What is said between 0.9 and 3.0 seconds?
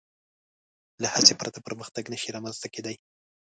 له هڅې پرته پرمختګ نهشي رامنځ ته کېدی.